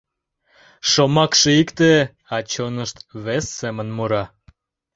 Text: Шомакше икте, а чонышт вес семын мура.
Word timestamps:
Шомакше 0.89 1.51
икте, 1.61 1.91
а 2.35 2.37
чонышт 2.51 2.97
вес 3.25 3.45
семын 3.59 3.87
мура. 3.97 4.23